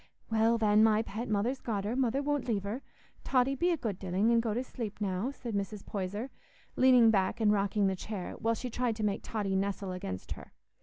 [0.31, 2.81] "Well, then, my pet, Mother's got her, Mother won't leave her;
[3.23, 5.85] Totty be a good dilling, and go to sleep now," said Mrs.
[5.85, 6.31] Poyser,
[6.75, 10.53] leaning back and rocking the chair, while she tried to make Totty nestle against her.